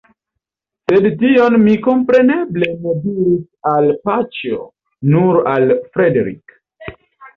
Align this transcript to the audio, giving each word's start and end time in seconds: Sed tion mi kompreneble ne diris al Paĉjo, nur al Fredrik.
Sed 0.91 1.03
tion 1.23 1.57
mi 1.65 1.75
kompreneble 1.87 2.69
ne 2.85 2.95
diris 3.03 3.45
al 3.75 3.93
Paĉjo, 4.09 4.63
nur 5.15 5.41
al 5.57 5.79
Fredrik. 5.95 6.61